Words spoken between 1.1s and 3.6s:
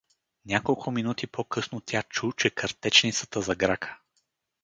по-късно тя чу, че картечницата